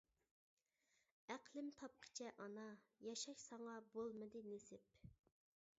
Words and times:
ئەقلىم 1.33 1.69
تاپقىچە 1.81 2.31
ئانا، 2.45 2.65
ياشاش 3.09 3.47
ساڭا 3.51 3.79
بولمىدى 3.95 4.45
نېسىپ. 4.53 4.99